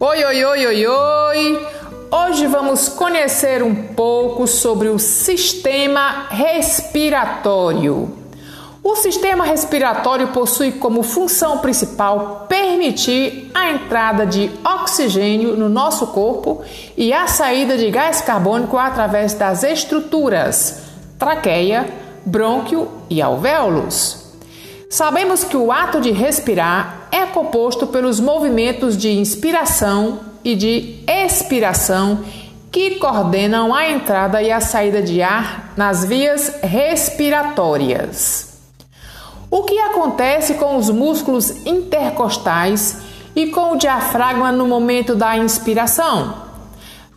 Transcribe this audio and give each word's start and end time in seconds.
Oi, 0.00 0.24
oi, 0.24 0.44
oi, 0.44 0.66
oi, 0.66 0.86
oi! 0.86 1.68
Hoje 2.10 2.46
vamos 2.46 2.88
conhecer 2.88 3.62
um 3.62 3.74
pouco 3.74 4.46
sobre 4.46 4.88
o 4.88 4.98
sistema 4.98 6.26
respiratório. 6.30 8.18
O 8.82 8.96
sistema 8.96 9.44
respiratório 9.44 10.28
possui 10.28 10.72
como 10.72 11.02
função 11.02 11.58
principal 11.58 12.46
permitir 12.48 13.50
a 13.54 13.70
entrada 13.70 14.26
de 14.26 14.50
oxigênio 14.64 15.56
no 15.56 15.68
nosso 15.68 16.08
corpo 16.08 16.62
e 16.96 17.12
a 17.12 17.26
saída 17.26 17.76
de 17.76 17.90
gás 17.90 18.20
carbônico 18.20 18.76
através 18.78 19.34
das 19.34 19.62
estruturas 19.62 20.82
traqueia, 21.18 21.88
brônquio 22.24 22.88
e 23.08 23.22
alvéolos. 23.22 24.21
Sabemos 24.92 25.42
que 25.42 25.56
o 25.56 25.72
ato 25.72 26.02
de 26.02 26.10
respirar 26.10 27.08
é 27.10 27.24
composto 27.24 27.86
pelos 27.86 28.20
movimentos 28.20 28.94
de 28.94 29.10
inspiração 29.10 30.20
e 30.44 30.54
de 30.54 31.02
expiração 31.08 32.22
que 32.70 32.96
coordenam 32.96 33.74
a 33.74 33.88
entrada 33.88 34.42
e 34.42 34.52
a 34.52 34.60
saída 34.60 35.00
de 35.00 35.22
ar 35.22 35.72
nas 35.78 36.04
vias 36.04 36.60
respiratórias. 36.62 38.60
O 39.50 39.62
que 39.62 39.78
acontece 39.78 40.56
com 40.56 40.76
os 40.76 40.90
músculos 40.90 41.64
intercostais 41.64 42.98
e 43.34 43.46
com 43.46 43.72
o 43.72 43.78
diafragma 43.78 44.52
no 44.52 44.68
momento 44.68 45.14
da 45.14 45.38
inspiração? 45.38 46.34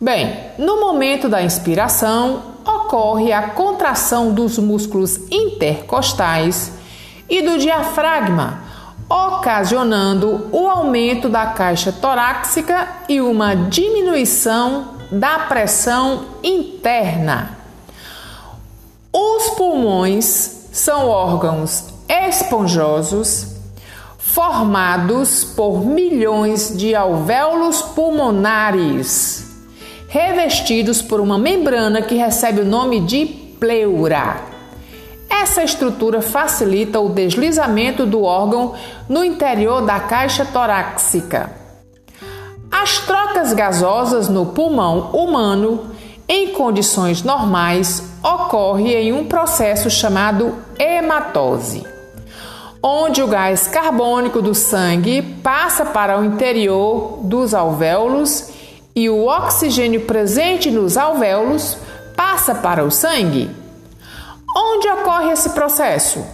Bem, 0.00 0.34
no 0.56 0.80
momento 0.80 1.28
da 1.28 1.42
inspiração 1.42 2.42
ocorre 2.66 3.34
a 3.34 3.50
contração 3.50 4.32
dos 4.32 4.58
músculos 4.58 5.20
intercostais 5.30 6.74
e 7.28 7.42
do 7.42 7.58
diafragma, 7.58 8.60
ocasionando 9.08 10.48
o 10.52 10.68
aumento 10.68 11.28
da 11.28 11.46
caixa 11.46 11.92
torácica 11.92 12.88
e 13.08 13.20
uma 13.20 13.54
diminuição 13.54 14.96
da 15.10 15.40
pressão 15.40 16.24
interna. 16.42 17.56
Os 19.12 19.50
pulmões 19.50 20.68
são 20.72 21.08
órgãos 21.08 21.84
esponjosos 22.08 23.56
formados 24.18 25.44
por 25.44 25.86
milhões 25.86 26.76
de 26.76 26.94
alvéolos 26.94 27.80
pulmonares, 27.80 29.46
revestidos 30.08 31.00
por 31.00 31.20
uma 31.20 31.38
membrana 31.38 32.02
que 32.02 32.16
recebe 32.16 32.60
o 32.60 32.66
nome 32.66 33.00
de 33.00 33.24
pleura. 33.58 34.55
Essa 35.42 35.62
estrutura 35.62 36.22
facilita 36.22 36.98
o 36.98 37.10
deslizamento 37.10 38.06
do 38.06 38.22
órgão 38.22 38.72
no 39.06 39.22
interior 39.22 39.82
da 39.82 40.00
caixa 40.00 40.46
torácica. 40.46 41.50
As 42.70 43.00
trocas 43.00 43.52
gasosas 43.52 44.30
no 44.30 44.46
pulmão 44.46 45.10
humano, 45.12 45.90
em 46.26 46.52
condições 46.52 47.22
normais, 47.22 48.02
ocorrem 48.22 48.92
em 48.92 49.12
um 49.12 49.26
processo 49.26 49.90
chamado 49.90 50.54
hematose, 50.78 51.84
onde 52.82 53.22
o 53.22 53.26
gás 53.26 53.66
carbônico 53.66 54.40
do 54.40 54.54
sangue 54.54 55.20
passa 55.20 55.84
para 55.84 56.18
o 56.18 56.24
interior 56.24 57.20
dos 57.24 57.52
alvéolos 57.52 58.48
e 58.94 59.10
o 59.10 59.26
oxigênio 59.26 60.00
presente 60.06 60.70
nos 60.70 60.96
alvéolos 60.96 61.76
passa 62.16 62.54
para 62.54 62.82
o 62.82 62.90
sangue. 62.90 63.65
Onde 64.58 64.88
ocorre 64.88 65.32
esse 65.32 65.50
processo? 65.50 66.24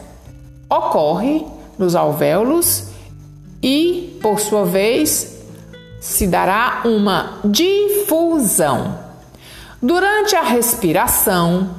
Ocorre 0.71 1.45
nos 1.77 1.97
alvéolos 1.97 2.85
e, 3.61 4.17
por 4.23 4.39
sua 4.39 4.65
vez, 4.65 5.41
se 6.01 6.29
dará 6.29 6.83
uma 6.85 7.41
difusão. 7.45 8.97
Durante 9.83 10.37
a 10.37 10.43
respiração, 10.43 11.75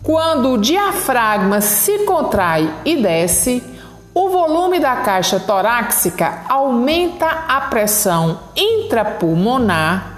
quando 0.00 0.52
o 0.52 0.58
diafragma 0.58 1.60
se 1.60 2.04
contrai 2.04 2.72
e 2.84 3.02
desce, 3.02 3.60
o 4.14 4.28
volume 4.28 4.78
da 4.78 4.94
caixa 4.98 5.40
torácica 5.40 6.44
aumenta 6.48 7.26
a 7.26 7.62
pressão 7.62 8.38
intrapulmonar 8.54 10.16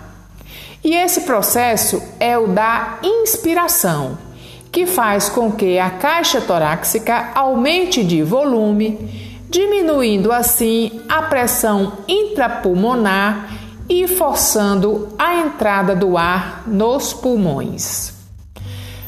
e 0.84 0.94
esse 0.94 1.22
processo 1.22 2.02
é 2.20 2.36
o 2.36 2.48
da 2.48 2.98
inspiração 3.02 4.29
que 4.72 4.86
faz 4.86 5.28
com 5.28 5.50
que 5.50 5.78
a 5.78 5.90
caixa 5.90 6.40
torácica 6.40 7.30
aumente 7.34 8.04
de 8.04 8.22
volume, 8.22 9.42
diminuindo 9.48 10.30
assim 10.32 11.00
a 11.08 11.22
pressão 11.22 11.98
intrapulmonar 12.06 13.48
e 13.88 14.06
forçando 14.06 15.08
a 15.18 15.36
entrada 15.38 15.96
do 15.96 16.16
ar 16.16 16.62
nos 16.66 17.12
pulmões. 17.12 18.14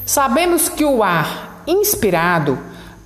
Sabemos 0.05 0.67
que 0.67 0.83
o 0.83 1.01
ar 1.01 1.63
inspirado 1.65 2.59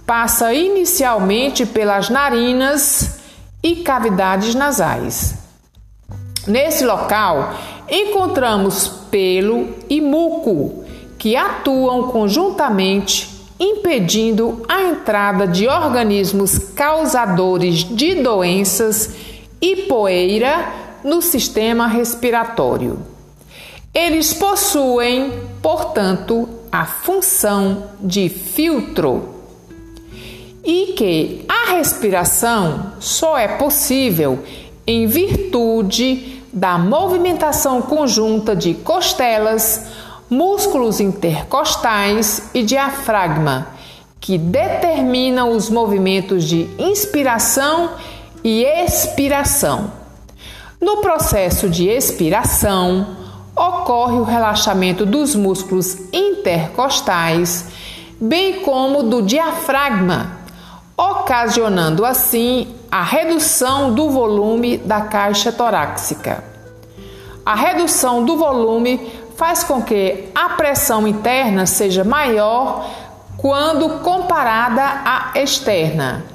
passa 0.06 0.52
inicialmente 0.54 1.66
pelas 1.66 2.10
narinas 2.10 3.20
e 3.62 3.78
cavidades 3.78 4.56
nasais. 4.56 5.36
Nesse 6.48 6.84
local 6.84 7.54
encontramos 7.88 8.88
pelo 9.12 9.76
e 9.88 10.02
muco 10.02 10.87
que 11.28 11.36
atuam 11.36 12.04
conjuntamente 12.04 13.28
impedindo 13.60 14.64
a 14.66 14.84
entrada 14.84 15.46
de 15.46 15.68
organismos 15.68 16.58
causadores 16.58 17.84
de 17.84 18.16
doenças 18.24 19.14
e 19.60 19.76
poeira 19.76 20.72
no 21.04 21.22
sistema 21.22 21.86
respiratório. 21.86 23.00
Eles 23.94 24.34
possuem, 24.34 25.34
portanto, 25.62 26.48
a 26.72 26.86
função 26.86 27.90
de 28.00 28.30
filtro 28.30 29.28
e 30.64 30.94
que 30.96 31.44
a 31.50 31.74
respiração 31.74 32.94
só 33.02 33.38
é 33.38 33.50
possível 33.50 34.40
em 34.88 35.06
virtude 35.08 36.42
da 36.54 36.78
movimentação 36.78 37.82
conjunta 37.82 38.56
de 38.56 38.74
costelas, 38.76 40.07
músculos 40.30 41.00
intercostais 41.00 42.50
e 42.54 42.64
diafragma, 42.64 43.68
que 44.20 44.38
determinam 44.38 45.52
os 45.52 45.70
movimentos 45.70 46.44
de 46.44 46.70
inspiração 46.78 47.92
e 48.44 48.64
expiração. 48.64 49.92
No 50.80 50.98
processo 50.98 51.70
de 51.70 51.88
expiração, 51.88 53.16
ocorre 53.56 54.18
o 54.18 54.24
relaxamento 54.24 55.06
dos 55.06 55.34
músculos 55.34 55.98
intercostais, 56.14 57.66
bem 58.20 58.62
como 58.62 59.04
do 59.04 59.22
diafragma, 59.22 60.38
ocasionando 60.96 62.06
assim 62.06 62.76
a 62.92 63.04
redução 63.04 63.94
do 63.94 64.10
volume 64.10 64.78
da 64.78 65.02
caixa 65.02 65.52
torácica. 65.52 66.44
A 67.46 67.56
redução 67.56 68.26
do 68.26 68.38
volume 68.38 69.10
faz 69.38 69.64
com 69.64 69.82
que 69.84 70.26
a 70.34 70.50
pressão 70.50 71.08
interna 71.08 71.68
seja 71.68 72.04
maior 72.04 72.90
quando 73.38 74.00
comparada 74.00 74.82
à 74.84 75.32
externa, 75.36 76.26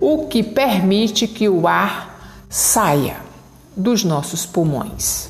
o 0.00 0.28
que 0.28 0.44
permite 0.44 1.26
que 1.26 1.48
o 1.48 1.66
ar 1.66 2.46
saia 2.48 3.16
dos 3.76 4.04
nossos 4.04 4.46
pulmões. 4.46 5.28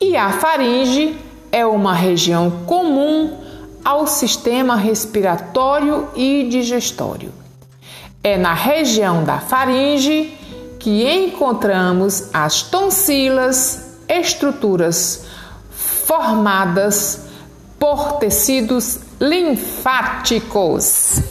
E 0.00 0.16
a 0.16 0.32
faringe 0.32 1.16
é 1.52 1.64
uma 1.64 1.94
região 1.94 2.50
comum 2.66 3.38
ao 3.84 4.08
sistema 4.08 4.74
respiratório 4.74 6.08
e 6.16 6.48
digestório. 6.50 7.32
É 8.22 8.36
na 8.36 8.52
região 8.52 9.22
da 9.22 9.38
faringe 9.38 10.36
que 10.80 11.08
encontramos 11.08 12.30
as 12.34 12.62
tonsilas, 12.62 13.96
estruturas 14.08 15.31
formadas 16.06 17.20
por 17.78 18.18
tecidos 18.18 18.98
linfáticos. 19.18 21.22